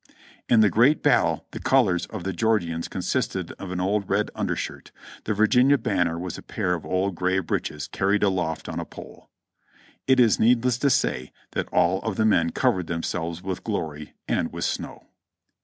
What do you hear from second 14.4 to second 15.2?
with snow.